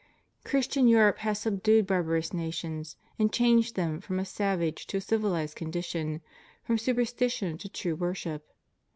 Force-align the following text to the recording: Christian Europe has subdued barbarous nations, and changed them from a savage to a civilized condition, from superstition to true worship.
Christian 0.43 0.87
Europe 0.87 1.19
has 1.19 1.37
subdued 1.41 1.85
barbarous 1.85 2.33
nations, 2.33 2.95
and 3.19 3.31
changed 3.31 3.75
them 3.75 4.01
from 4.01 4.17
a 4.17 4.25
savage 4.25 4.87
to 4.87 4.97
a 4.97 5.01
civilized 5.01 5.55
condition, 5.55 6.21
from 6.63 6.79
superstition 6.79 7.55
to 7.59 7.69
true 7.69 7.93
worship. 7.95 8.43